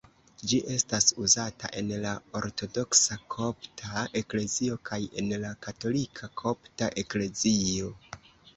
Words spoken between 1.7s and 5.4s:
en la Ortodoksa Kopta Eklezio kaj en